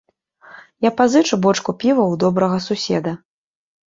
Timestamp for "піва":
1.83-2.03